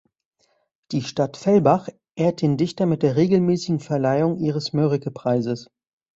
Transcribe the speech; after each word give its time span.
Die 0.91 1.03
Stadt 1.03 1.37
Fellbach 1.37 1.87
ehrt 2.15 2.41
den 2.41 2.57
Dichter 2.57 2.87
mit 2.87 3.03
der 3.03 3.15
regelmäßigen 3.17 3.79
Verleihung 3.79 4.39
ihres 4.39 4.73
Mörike-Preises. 4.73 5.69